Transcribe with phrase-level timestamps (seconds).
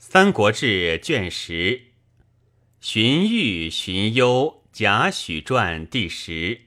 [0.00, 1.88] 三国志》卷十，
[2.80, 6.60] 荀彧、荀攸贾诩传第十。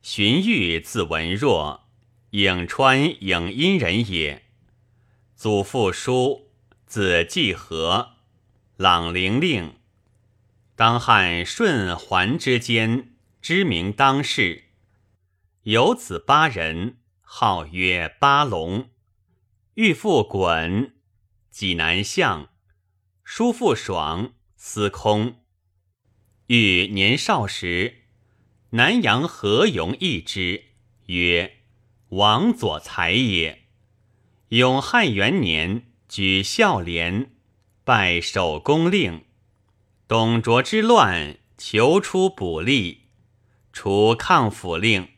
[0.00, 1.80] 荀彧字文若，
[2.30, 4.44] 颍川颍阴人也。
[5.34, 6.52] 祖父叔，
[6.86, 8.12] 字季和，
[8.76, 9.74] 朗陵令。
[10.76, 14.66] 当汉顺桓之间，知名当世。
[15.64, 18.88] 有子八人，号曰八龙。
[19.74, 20.92] 欲父衮。
[21.60, 22.48] 济南相，
[23.22, 25.42] 叔父爽，司空。
[26.46, 28.04] 欲年少时，
[28.70, 30.64] 南阳何勇异之，
[31.08, 31.58] 曰
[32.16, 33.64] ：“王佐才也。”
[34.48, 37.30] 永汉元年，举孝廉，
[37.84, 39.26] 拜守公令。
[40.08, 43.00] 董卓之乱，求出补吏，
[43.70, 45.08] 除抗府令，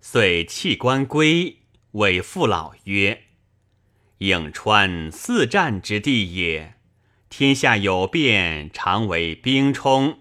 [0.00, 3.23] 遂弃官归，谓父老曰。
[4.24, 6.76] 颍川四战之地也，
[7.28, 10.20] 天下有变，常为兵冲，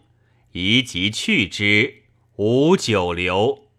[0.52, 2.04] 宜即去之，
[2.36, 3.70] 无久留。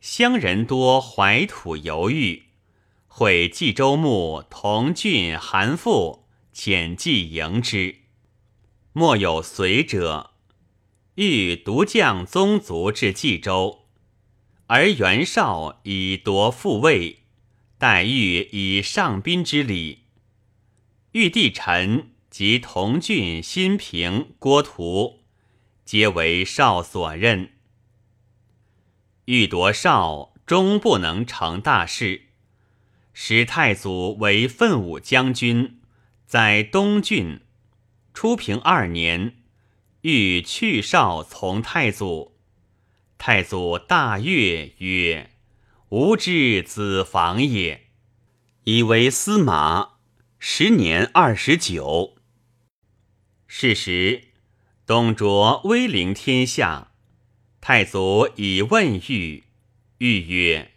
[0.00, 2.46] 乡人多怀土犹豫，
[3.06, 7.98] 会冀州牧同郡韩馥遣骑迎之，
[8.92, 10.32] 莫有随者。
[11.14, 13.84] 欲独将宗族至冀州，
[14.66, 17.21] 而袁绍以夺复位。
[17.82, 20.04] 待遇以上宾之礼，
[21.10, 25.24] 玉帝臣及同郡新平郭图，
[25.84, 27.50] 皆为少所任。
[29.24, 32.26] 欲夺少，终不能成大事，
[33.12, 35.80] 使太祖为奋武将军，
[36.24, 37.40] 在东郡。
[38.14, 39.38] 初平二年，
[40.02, 42.36] 欲去少从太祖，
[43.18, 45.31] 太祖大悦，曰。
[45.92, 47.88] 吾之子房也，
[48.64, 49.96] 以为司马，
[50.38, 52.14] 时年二十九。
[53.46, 54.28] 是时，
[54.86, 56.92] 董卓威临天下，
[57.60, 59.44] 太祖以问欲，
[59.98, 60.70] 欲曰：“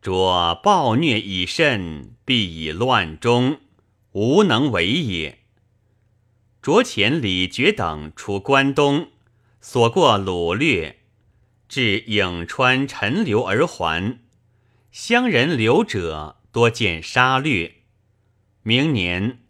[0.00, 3.60] 卓暴虐以甚，必以乱中，
[4.12, 5.40] 无能为也。”
[6.62, 9.10] 卓遣李傕等出关东，
[9.60, 11.03] 所过掳掠。
[11.74, 14.20] 至颍川陈留而还，
[14.92, 17.78] 乡人留者多见杀掠。
[18.62, 19.40] 明年，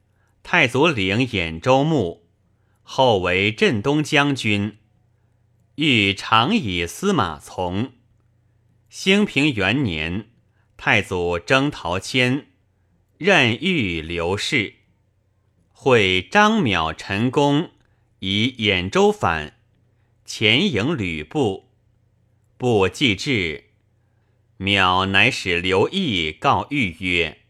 [0.42, 2.26] 太祖领兖州牧，
[2.82, 4.78] 后为镇东将军，
[5.74, 7.92] 欲常以司马从。
[8.88, 10.30] 兴平元年，
[10.78, 12.46] 太祖征陶谦，
[13.18, 14.76] 任豫刘氏，
[15.72, 17.72] 会张邈、陈宫
[18.20, 19.58] 以兖州反，
[20.24, 21.73] 前迎吕布。
[22.64, 23.64] 不既至，
[24.58, 27.40] 邈乃使刘毅告豫曰：“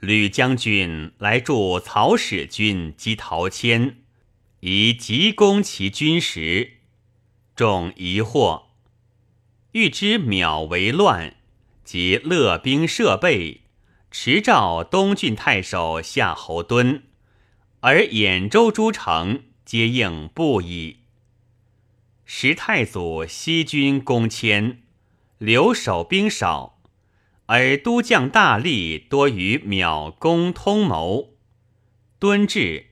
[0.00, 3.98] 吕将军来助曹使君击陶谦，
[4.60, 6.78] 以急攻其军时，
[7.54, 8.62] 众疑惑。
[9.72, 11.36] 欲知邈为乱，
[11.84, 13.64] 即勒兵设备，
[14.10, 17.02] 持召东郡太守夏侯惇，
[17.80, 20.99] 而兖州诸城皆应不已。”
[22.32, 24.82] 时太祖西军攻迁，
[25.38, 26.78] 留守兵少，
[27.46, 31.34] 而都将大力多与邈公通谋。
[32.20, 32.86] 敦至，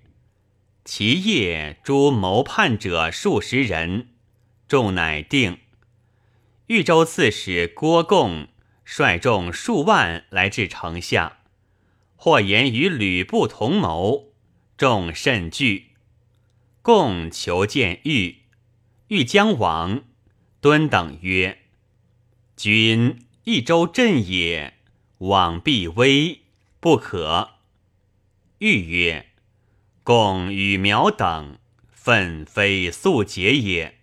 [0.85, 4.09] 其夜诛谋叛者数十人，
[4.67, 5.59] 众乃定。
[6.67, 8.49] 豫州刺史郭贡
[8.85, 11.39] 率众数万来至城下，
[12.17, 14.33] 或言与吕布同谋，
[14.77, 15.93] 众甚惧。
[16.83, 18.38] 贡求见豫。
[19.09, 20.05] 欲将往，
[20.61, 21.61] 敦等曰
[22.57, 24.75] ：“君益州镇也，
[25.19, 26.43] 往必危，
[26.79, 27.53] 不可。”
[28.61, 29.31] 欲曰
[30.05, 31.59] ：“共与苗等，
[31.91, 33.99] 愤非速捷也。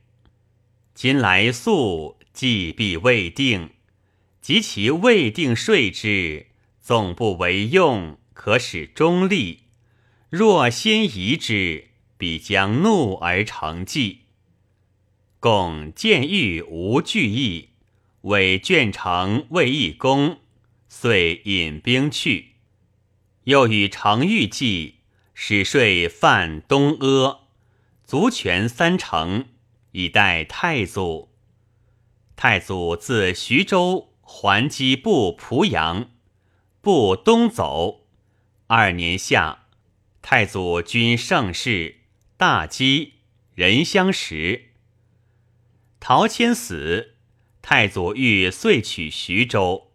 [0.96, 3.70] 今来速，计必未定。
[4.42, 6.48] 及其未定，税之，
[6.82, 9.66] 纵不为用，可使中立。
[10.30, 14.22] 若先疑之，必将怒而成计。”
[15.46, 17.70] 共见欲无惧意，
[18.22, 20.40] 为卷城为义公，
[20.90, 22.54] 遂引兵去。
[23.44, 24.96] 又与程昱计，
[25.36, 27.42] 使说犯东阿，
[28.04, 29.46] 足权三城，
[29.92, 31.30] 以待太祖。
[32.36, 36.10] 太祖自徐州还击部濮阳，
[36.82, 38.08] 部东走。
[38.66, 39.68] 二年夏，
[40.24, 41.98] 太祖军盛世，
[42.36, 43.14] 大饥，
[43.54, 44.72] 人相食。
[46.08, 47.16] 陶谦死，
[47.64, 49.90] 太祖欲遂取徐州，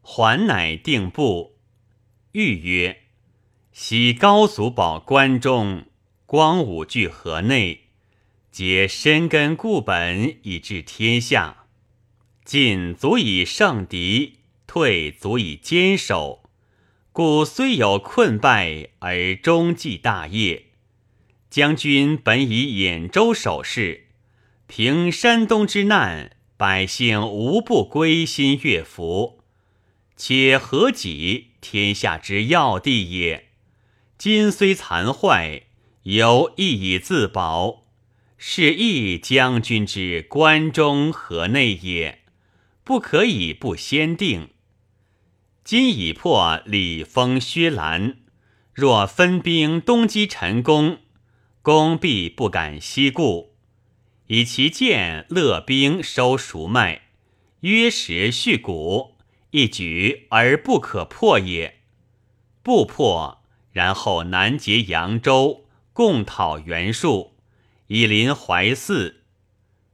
[0.00, 1.58] 还乃定部。
[2.30, 3.00] 欲曰
[3.74, 5.86] ：“昔高祖保关中，
[6.24, 7.88] 光武据河内，
[8.52, 11.64] 皆深根固本以治天下。
[12.44, 14.38] 进足以胜敌，
[14.68, 16.48] 退足以坚守，
[17.10, 20.66] 故虽有困败，而终继大业。
[21.50, 24.09] 将军本以兖州守势，
[24.70, 29.40] 平山东之难，百姓无不归心悦服。
[30.16, 33.48] 且何己天下之要地也？
[34.16, 35.62] 今虽残坏，
[36.04, 37.82] 犹亦以自保，
[38.38, 42.20] 是亦将军之关中河内也，
[42.84, 44.50] 不可以不先定。
[45.64, 48.18] 今已破李丰、薛兰，
[48.72, 50.98] 若分兵东击陈宫。
[51.60, 53.49] 公必不敢西顾，
[54.30, 57.02] 以其见乐兵收赎麦，
[57.62, 59.16] 约时续谷，
[59.50, 61.80] 一举而不可破也。
[62.62, 63.42] 不破，
[63.72, 67.32] 然后南结扬州，共讨袁术，
[67.88, 69.16] 以临淮泗。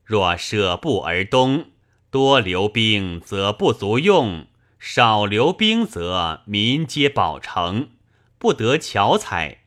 [0.04, 1.70] 若舍步而东，
[2.10, 4.48] 多留兵则不足用，
[4.78, 7.88] 少留兵则民皆保城，
[8.36, 9.62] 不得巧采。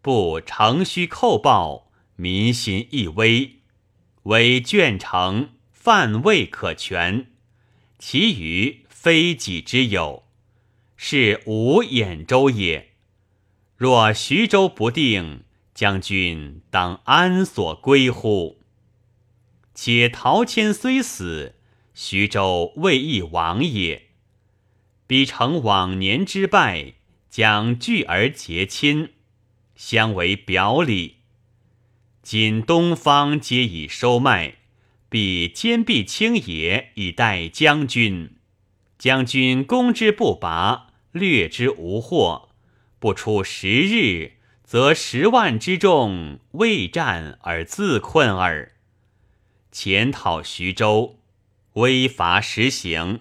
[0.00, 3.59] 不乘虚寇报，民心亦危。
[4.24, 7.30] 为卷城范未可全，
[7.98, 10.24] 其余非己之有，
[10.96, 12.90] 是无兖州也。
[13.76, 15.44] 若徐州不定，
[15.74, 18.60] 将军当安所归乎？
[19.74, 21.54] 且陶谦虽死，
[21.94, 24.08] 徐州未易亡也。
[25.06, 26.96] 彼承往年之败，
[27.30, 29.14] 将聚而结亲。
[29.74, 31.19] 相为表里，
[32.22, 34.56] 今东方皆已收麦，
[35.08, 38.36] 必坚壁清野以待将军。
[38.98, 42.50] 将军攻之不拔，略之无获，
[42.98, 44.32] 不出十日，
[44.62, 48.72] 则十万之众未战而自困耳。
[49.72, 51.18] 潜讨徐州，
[51.72, 53.20] 威伐实行，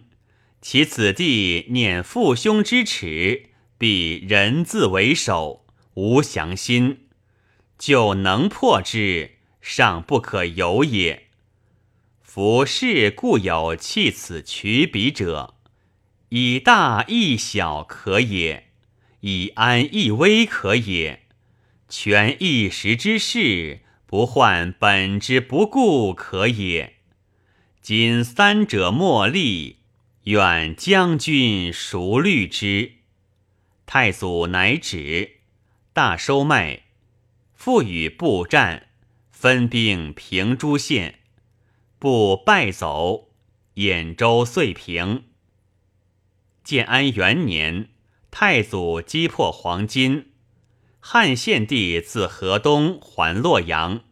[0.62, 5.66] 其子弟念父兄之耻，必人自为首。
[5.96, 7.08] 无降心，
[7.80, 11.28] 就能破之，尚不可有也。
[12.22, 15.56] 夫事固有弃此取彼者，
[16.30, 18.68] 以大易小可也，
[19.22, 21.24] 以安易危可也。
[21.88, 26.98] 权一时之事，不患本之不顾可也。
[27.82, 29.78] 今三者莫立，
[30.26, 32.92] 愿将军熟虑之。
[33.86, 35.38] 太祖乃止。
[35.92, 36.84] 大收麦，
[37.60, 38.88] 复与部战，
[39.32, 41.20] 分兵平诸县，
[42.00, 43.32] 部败走，
[43.76, 45.26] 兖州遂平。
[46.64, 47.90] 建安元年，
[48.32, 50.28] 太祖击破黄巾，
[51.02, 54.06] 汉献帝自河东还洛阳，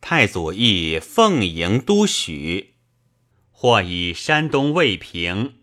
[0.00, 2.74] 太祖亦奉迎都许。
[3.52, 5.58] 或以山东未平，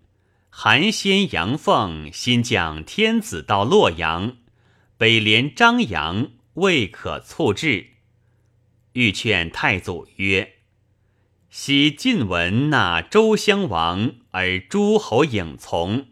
[0.49, 4.37] 韩先杨凤新将天子到洛阳。
[4.95, 7.91] 北连张扬未可促至，
[8.91, 10.55] 欲劝太祖曰
[11.49, 16.07] ：“昔晋闻纳周襄王而诸侯影从，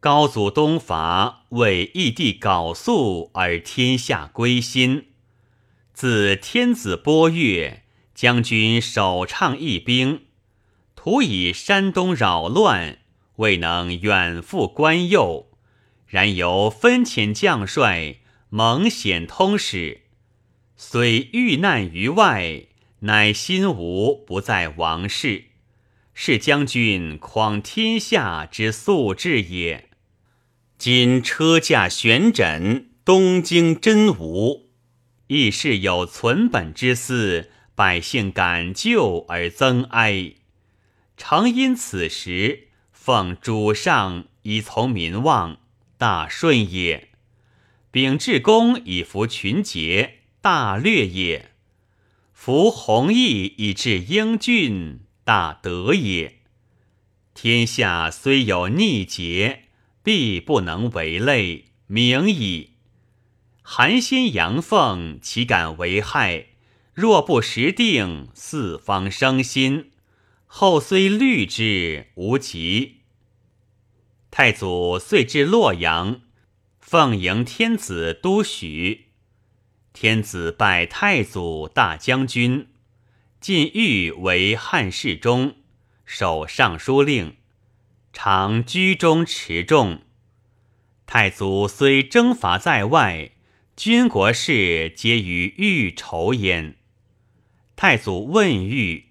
[0.00, 5.06] 高祖东伐，为义帝缟素而天下归心。
[5.92, 10.22] 自天子播越，将军首倡义兵，
[10.96, 12.98] 徒以山东扰乱，
[13.36, 15.46] 未能远赴关右，
[16.08, 18.16] 然由分遣将帅。”
[18.48, 20.02] 蒙显通史，
[20.76, 22.66] 虽遇难于外，
[23.00, 25.46] 乃心无不在王室。
[26.14, 29.90] 是将军匡天下之素质也。
[30.78, 34.70] 今车驾悬枕，东京真无，
[35.26, 40.34] 亦是有存本之思，百姓感救而增哀。
[41.18, 45.58] 常因此时，奉主上以从民望，
[45.98, 47.05] 大顺也。
[47.90, 51.50] 秉至公以服群杰，大略也；
[52.32, 56.40] 服弘毅以治英俊，大德也。
[57.34, 59.64] 天下虽有逆节，
[60.02, 62.74] 必不能为累，明矣。
[63.62, 66.46] 韩先阳奉，岂敢为害？
[66.94, 69.90] 若不时定，四方生心。
[70.46, 73.00] 后虽虑之，无及。
[74.30, 76.20] 太祖遂至洛阳。
[76.88, 79.06] 奉迎天子都许，
[79.92, 82.68] 天子拜太祖大将军，
[83.40, 85.56] 晋誉为汉侍中，
[86.04, 87.38] 守尚书令，
[88.12, 90.02] 常居中持重。
[91.06, 93.32] 太祖虽征伐在外，
[93.74, 96.76] 军国事皆与玉筹焉。
[97.74, 99.06] 太祖问玉：“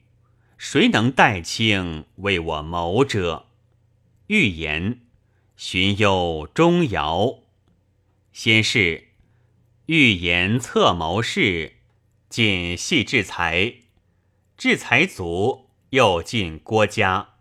[0.58, 3.48] 谁能代卿为我谋者？”
[4.28, 5.02] 玉言
[5.58, 7.40] ：“荀攸、钟繇。”
[8.38, 9.12] 先是，
[9.86, 11.78] 欲言策谋事，
[12.28, 13.76] 尽系制裁，
[14.58, 17.36] 制裁足，又进郭家。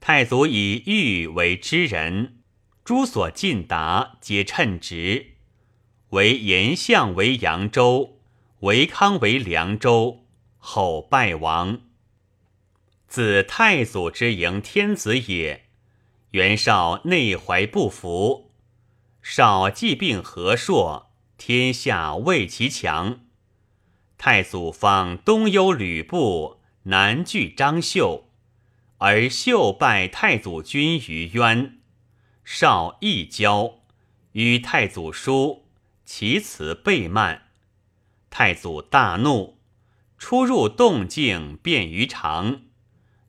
[0.00, 2.38] 太祖以玉为知人，
[2.82, 5.34] 诸所进达皆称职。
[6.08, 8.18] 为严相为扬州，
[8.60, 10.24] 为康为凉州，
[10.56, 11.82] 后败亡。
[13.06, 15.66] 自太祖之迎天子也，
[16.30, 18.47] 袁绍内怀不服。
[19.30, 23.20] 少既病和硕，天下为其强。
[24.16, 28.30] 太祖方东忧吕布，南拒张绣，
[28.96, 31.78] 而绣败太祖军于渊。
[32.42, 33.80] 少亦交，
[34.32, 35.66] 与太祖书，
[36.06, 37.48] 其辞备慢。
[38.30, 39.58] 太祖大怒，
[40.16, 42.62] 出入动静便于常，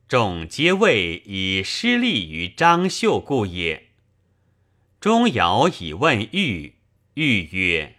[0.08, 3.89] 众皆谓以失利于张绣故也。
[5.00, 6.76] 钟繇以问玉，
[7.14, 7.96] 玉曰：“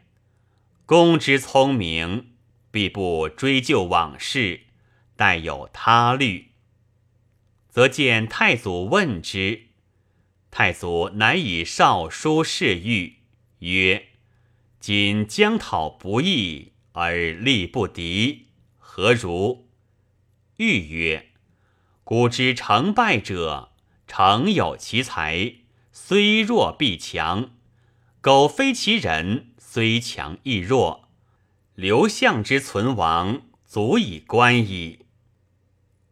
[0.85, 2.33] 公之聪明，
[2.71, 4.65] 必不追究往事，
[5.17, 6.51] 待有他虑。”
[7.71, 9.69] 则见太祖问之，
[10.51, 13.21] 太祖乃以少书示玉，
[13.61, 14.09] 曰
[14.79, 19.71] ：“今将讨不义，而力不敌，何如？”
[20.59, 21.31] 玉曰
[22.05, 23.73] ：“古之成败者，
[24.07, 25.55] 诚有其才。”
[26.11, 27.51] 虽弱必强，
[28.21, 31.09] 苟非其人，虽强亦弱。
[31.77, 35.07] 刘项之存亡，足以观矣。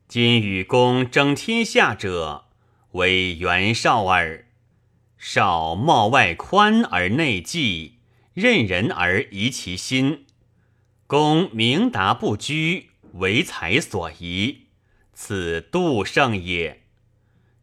[0.07, 2.45] 今与公争天下者，
[2.93, 4.47] 为袁绍耳。
[5.17, 7.99] 绍貌外宽而内忌，
[8.35, 10.27] 任人而疑其心。
[11.09, 14.67] 公明达不拘，为才所宜，
[15.13, 16.85] 此杜胜也。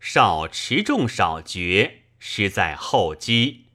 [0.02, 2.02] 绍持重少决。
[2.28, 3.68] 失在后机，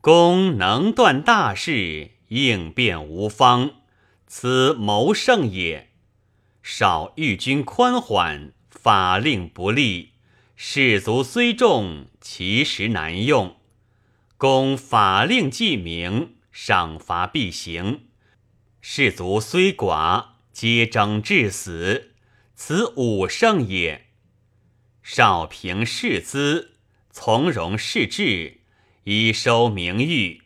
[0.00, 3.72] 公能断大事，应变无方，
[4.26, 5.90] 此谋胜也。
[6.62, 10.12] 少欲君宽缓，法令不利，
[10.56, 13.58] 士卒虽众，其实难用。
[14.38, 18.06] 公法令既明，赏罚必行，
[18.80, 22.12] 士卒虽寡，皆争致死，
[22.54, 24.06] 此武胜也。
[25.02, 26.69] 少平士资。
[27.12, 28.60] 从容视志，
[29.02, 30.42] 以收名誉，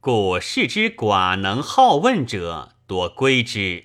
[0.00, 3.84] 故视之寡能好问者多归之。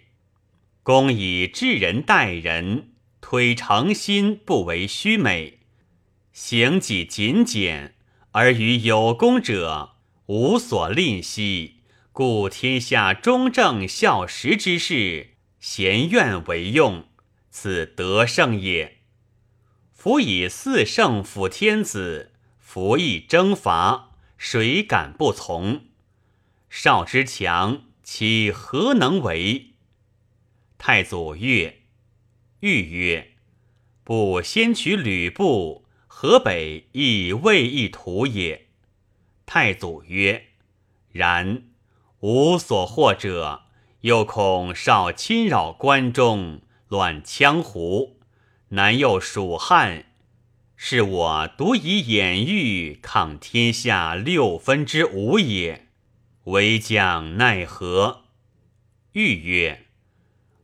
[0.83, 5.59] 公以治人待人，推诚心不为虚美，
[6.33, 7.95] 行己谨俭，
[8.31, 9.95] 而与有功者
[10.25, 17.05] 无所吝惜，故天下忠正孝实之士，贤愿为用，
[17.49, 18.98] 此德胜也。
[20.01, 25.81] 夫以四圣辅天子，服役征伐，谁敢不从？
[26.69, 29.73] 少之强，其何能为？
[30.77, 31.79] 太祖曰
[32.61, 33.33] ：“欲曰：
[34.05, 38.67] 不先取吕布，河北亦未易图也。”
[39.45, 40.45] 太祖曰
[41.11, 41.63] ：“然，
[42.21, 43.63] 无所获者，
[43.99, 48.15] 又恐少侵扰关中，乱羌胡。”
[48.71, 50.05] 南又蜀汉，
[50.75, 55.87] 是我独以眼欲抗天下六分之五也，
[56.43, 58.25] 为将奈何？
[59.13, 59.87] 欲曰：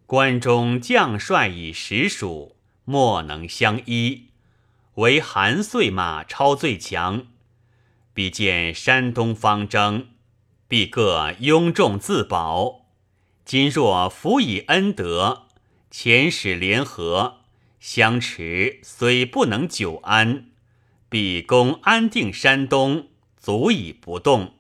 [0.06, 4.28] 关中将帅以实属，莫能相依，
[4.96, 7.26] 唯韩遂、马超最强。
[8.14, 10.10] 必见山东方争，
[10.68, 12.86] 必各拥众自保。
[13.44, 15.48] 今若辅以恩德，
[15.92, 17.45] 遣使联合。
[17.80, 20.48] 相持虽不能久安，
[21.10, 24.56] 必攻安定山东，足以不动。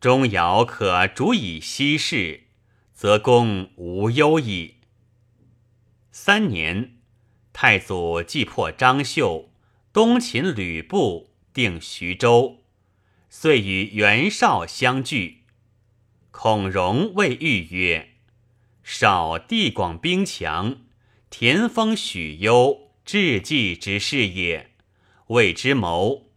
[0.00, 2.44] 钟繇可主以息事，
[2.92, 4.74] 则公无忧矣。
[6.12, 6.96] 三年，
[7.52, 9.50] 太祖既破张绣，
[9.92, 12.62] 东擒吕布，定徐州，
[13.30, 15.44] 遂与袁绍相聚。
[16.30, 18.10] 孔融谓玉曰
[18.84, 20.80] ：“绍地广兵强。”
[21.28, 24.70] 田丰、许攸，智计之士也，
[25.28, 26.30] 谓之谋。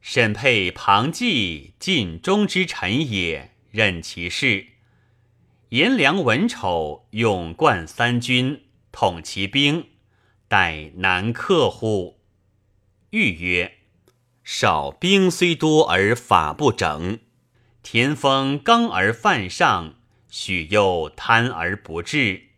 [0.00, 4.66] 审配庞纪，尽忠之臣也，任其事。
[5.68, 9.86] 颜良、文丑，勇冠三军，统其兵，
[10.48, 12.18] 待难克乎？
[13.10, 13.78] 欲曰：
[14.42, 17.20] 少兵虽多而法不整，
[17.82, 19.94] 田丰刚而犯上，
[20.28, 22.48] 许攸贪而不治，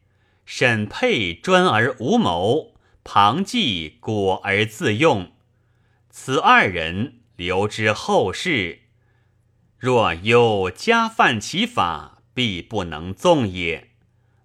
[0.45, 5.33] 沈佩专而无谋，庞纪果而自用。
[6.11, 8.83] 此二人留之后世，
[9.79, 13.91] 若有加犯其法，必不能纵也。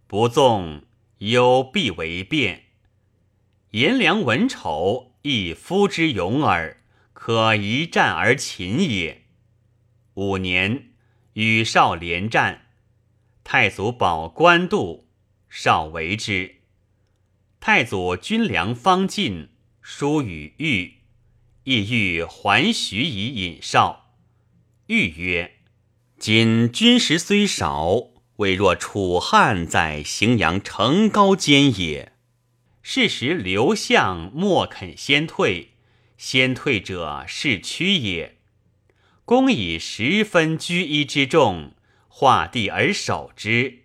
[0.07, 0.83] 不纵，
[1.19, 2.63] 忧必为变。
[3.71, 6.81] 颜良、文丑亦夫之勇耳，
[7.13, 9.25] 可一战而擒也。
[10.15, 10.93] 五年，
[11.33, 12.65] 与少连战，
[13.43, 15.08] 太祖保官渡，
[15.49, 16.57] 少为之。
[17.59, 19.49] 太祖军粮方尽，
[19.81, 20.93] 书与玉。
[21.65, 24.13] 意欲还徐以引少。
[24.87, 25.57] 欲曰
[26.17, 32.13] ：“今军食虽少，未若楚汉在荥阳城高坚也。
[32.81, 35.73] 是时刘相莫肯先退，
[36.17, 38.37] 先退者是屈也。
[39.25, 41.73] 公以十分居一之众，
[42.07, 43.83] 画地而守之，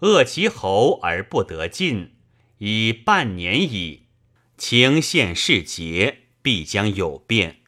[0.00, 2.14] 扼其喉而不得进，
[2.58, 4.08] 已半年矣。
[4.56, 7.60] 清县事节。”必将有变，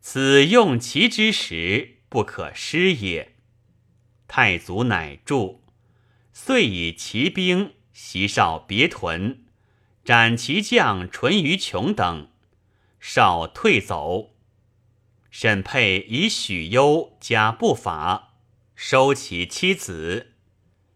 [0.00, 3.36] 此用其之时不可失也。
[4.26, 5.64] 太祖乃助，
[6.34, 9.46] 遂以骑兵袭少别屯，
[10.04, 12.28] 斩其将淳于琼等，
[13.00, 14.34] 少退走。
[15.30, 18.34] 沈佩以许攸加不法，
[18.74, 20.34] 收其妻子，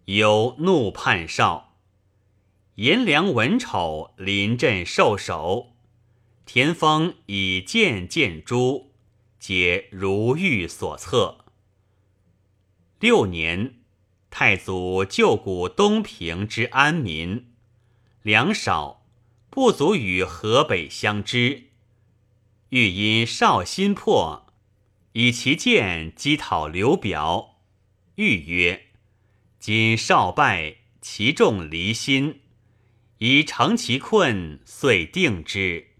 [0.07, 1.77] 有怒叛少。
[2.77, 5.77] 颜良、文丑临阵受首。
[6.45, 8.93] 田丰以剑见诸，
[9.39, 11.45] 皆如玉所策。
[12.99, 13.75] 六年，
[14.29, 17.53] 太祖旧古东平之安民，
[18.23, 19.07] 粮少，
[19.51, 21.69] 不足与河北相知。
[22.71, 24.47] 欲因少心破，
[25.13, 27.57] 以其剑击讨刘表。
[28.17, 28.87] 欲曰
[29.63, 32.41] ：“今少败，其众离心，
[33.19, 35.91] 以成其困，遂定之。”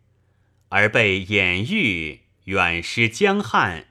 [0.71, 3.87] 而被掩御，远失江汉。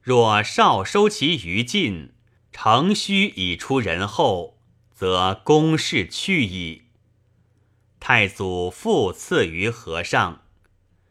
[0.00, 2.14] 若少收其余尽，
[2.52, 4.56] 乘虚以出人后，
[4.90, 6.84] 则公事去矣。
[8.00, 10.44] 太祖复赐于河上，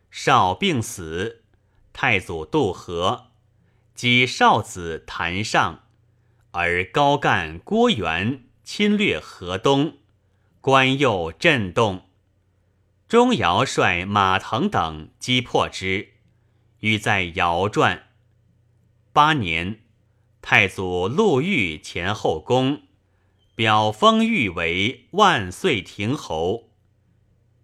[0.09, 1.43] 少病死，
[1.93, 3.27] 太祖渡河，
[3.93, 5.83] 即少子谭上，
[6.51, 9.97] 而高干郭元侵略河东，
[10.59, 12.09] 官右震动。
[13.07, 16.13] 钟繇率马腾等击破之，
[16.79, 18.03] 欲在尧传。
[19.13, 19.81] 八年，
[20.41, 22.83] 太祖陆玉前后宫，
[23.55, 26.69] 表封玉为万岁亭侯。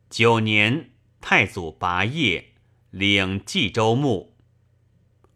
[0.09, 2.53] 九年，太祖拔业，
[2.91, 4.35] 领冀州牧。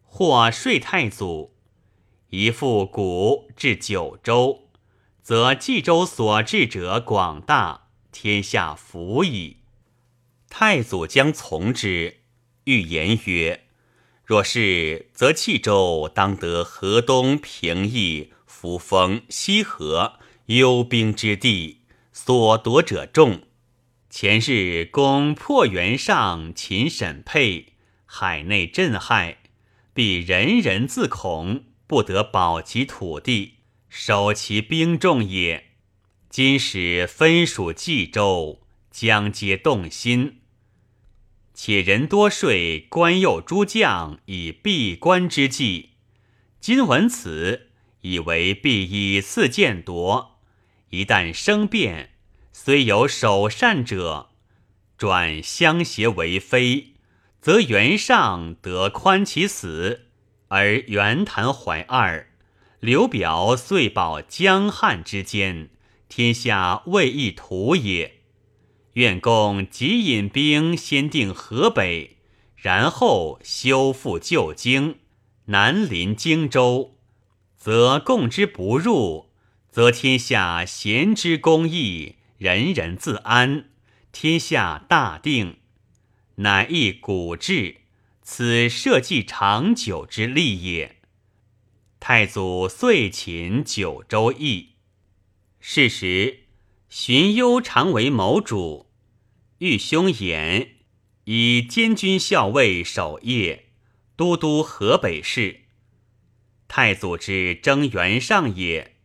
[0.02, 1.51] 或税太祖，
[2.34, 4.70] 一复古至九州，
[5.22, 9.58] 则冀州所治者广大，天下服矣。
[10.48, 12.20] 太祖将从之，
[12.64, 13.64] 欲言曰
[14.24, 20.14] ：“若是，则冀州当得河东平邑、扶风、西河、
[20.46, 21.82] 幽兵之地，
[22.14, 23.42] 所夺者众。
[24.08, 27.74] 前日攻破袁尚，秦沈沛，
[28.06, 29.36] 海内震撼，
[29.92, 33.54] 必人人自恐，不得保其土地，
[33.88, 35.70] 守其兵众也。
[36.28, 40.38] 今使分属冀州，将皆动心。”
[41.54, 45.90] 且人多税官右诸将以闭关之计，
[46.60, 47.68] 今闻此，
[48.00, 50.40] 以为必以次见夺。
[50.88, 52.14] 一旦生变，
[52.52, 54.30] 虽有守善者，
[54.96, 56.94] 转相胁为非，
[57.40, 60.06] 则袁尚得宽其死，
[60.52, 62.28] 而袁谭怀二，
[62.78, 65.70] 刘表遂保江汉之间，
[66.10, 68.18] 天下未易图也。
[68.92, 72.18] 愿公即引兵先定河北，
[72.54, 74.96] 然后修复旧京，
[75.46, 76.98] 南临荆州，
[77.56, 79.30] 则共之不入，
[79.70, 83.70] 则天下贤之公义，人人自安，
[84.12, 85.56] 天下大定，
[86.34, 87.76] 乃一古志，
[88.22, 90.96] 此社稷长久之利也。
[92.00, 94.70] 太祖遂擒九州邑，
[95.60, 96.38] 是时。
[96.88, 98.90] 荀攸常为谋主，
[99.60, 100.72] 豫兄衍
[101.24, 103.70] 以监军校尉守业，
[104.14, 105.62] 都督河北事。
[106.68, 108.96] 太祖之征袁尚也，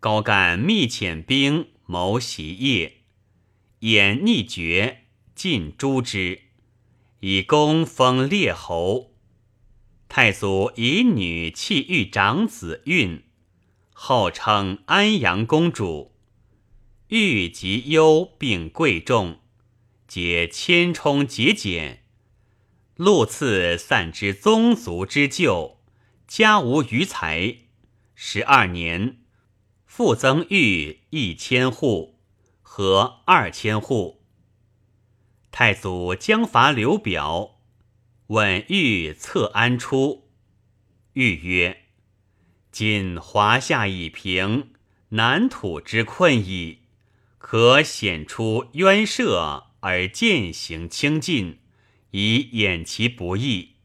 [0.00, 3.02] 高干密遣兵谋袭业，
[3.80, 6.44] 衍逆绝，尽诛之，
[7.20, 9.12] 以功封列侯。
[10.08, 13.24] 太祖以女弃玉长子运，
[13.92, 16.12] 后称安阳公主。
[17.08, 19.40] 玉及忧并贵重，
[20.06, 22.04] 皆谦充节俭。
[22.96, 25.80] 禄赐散之宗族之旧，
[26.26, 27.56] 家无余财。
[28.14, 29.18] 十二年，
[29.84, 32.18] 复增玉一千户，
[32.62, 34.15] 和二千户。
[35.58, 37.62] 太祖将伐刘表，
[38.26, 40.28] 问玉策安出？
[41.14, 41.84] 玉曰
[42.70, 44.74] ：“今华夏已平，
[45.08, 46.80] 南土之困矣，
[47.38, 51.60] 可显出渊涉而渐行清进。”
[52.12, 53.76] 以掩其不义，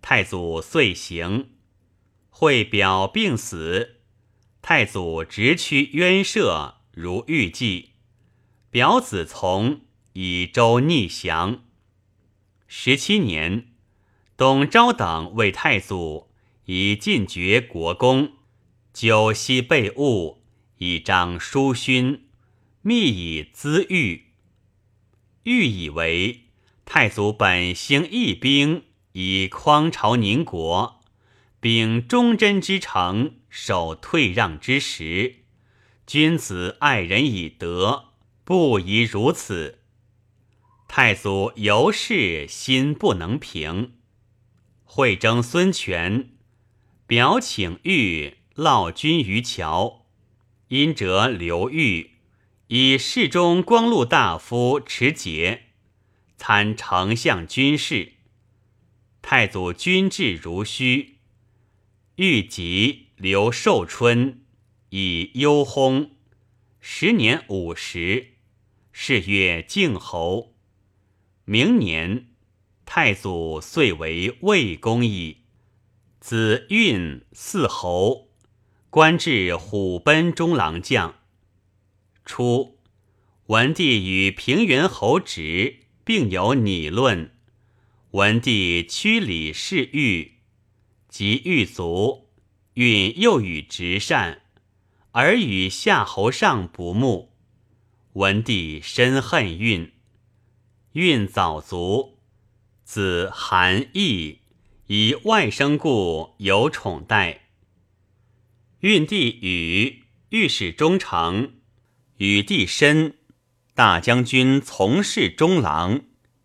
[0.00, 1.50] 太祖遂行。
[2.30, 4.00] 会表病死，
[4.62, 7.90] 太祖直趋渊涉，如预计。
[8.70, 9.82] 表子从，
[10.20, 11.62] 以周逆降。
[12.66, 13.68] 十七年，
[14.36, 16.28] 董昭等为太祖，
[16.64, 18.32] 以进爵国公，
[18.92, 20.42] 九锡备物，
[20.78, 22.24] 以彰书勋，
[22.82, 24.32] 密以资御。
[25.44, 26.46] 欲以为。
[26.84, 31.00] 太祖本兴义兵以匡朝宁国，
[31.60, 35.44] 秉忠贞之诚，守退让之时。
[36.08, 38.06] 君子爱人以德，
[38.42, 39.77] 不宜如此。
[40.88, 43.92] 太祖由是心不能平，
[44.84, 46.30] 会征孙权，
[47.06, 50.06] 表请欲劳军于桥，
[50.68, 52.12] 因折刘豫，
[52.68, 55.66] 以侍中光禄大夫持节。
[56.38, 58.14] 参丞相军事，
[59.20, 61.18] 太祖军制如虚。
[62.16, 64.42] 欲及刘寿春
[64.88, 66.10] 以忧薨，
[66.80, 68.34] 时年五十，
[68.90, 70.54] 是月靖侯。
[71.50, 72.26] 明年，
[72.84, 75.44] 太祖遂为魏公矣。
[76.20, 78.28] 子运嗣侯，
[78.90, 81.14] 官至虎贲中郎将。
[82.26, 82.78] 初，
[83.46, 85.88] 文帝与平原侯直。
[86.08, 87.32] 并有拟论。
[88.12, 90.36] 文帝屈礼侍御，
[91.06, 92.30] 及御卒，
[92.72, 94.40] 允又与直善，
[95.10, 97.34] 而与夏侯尚不睦。
[98.14, 99.92] 文帝深恨运，
[100.98, 102.18] 运早卒，
[102.82, 104.40] 子韩义
[104.88, 107.50] 以外甥故有宠待。
[108.80, 111.52] 运帝与御史中丞，
[112.16, 113.14] 与帝申。
[113.76, 116.00] 大将军从事中郎，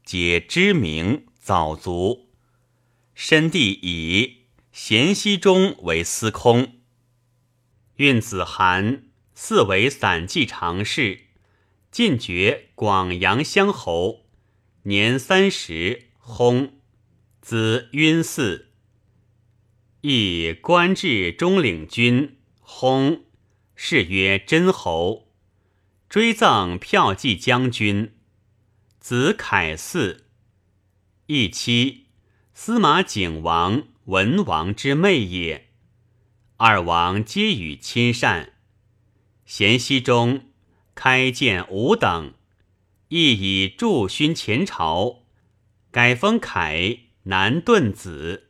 [0.06, 2.30] 皆知名早卒。
[3.16, 6.76] 申帝以咸熙中为司空。
[7.96, 11.22] 运子韩嗣为散骑常侍，
[11.90, 14.23] 进爵广阳乡侯。
[14.84, 16.72] 年三十，薨。
[17.42, 18.68] 子晕嗣。
[20.00, 23.24] 亦官至中领军，薨，
[23.76, 25.28] 谥曰真侯。
[26.08, 28.16] 追赠骠骑将军，
[29.00, 30.20] 子凯嗣，
[31.26, 32.06] 义妻
[32.54, 35.70] 司马景王、文王之妹也。
[36.56, 38.54] 二王皆与亲善。
[39.46, 40.52] 咸熙中
[40.96, 42.34] 开建五等，
[43.10, 45.24] 亦以助勋前朝，
[45.92, 48.50] 改封凯南顿子。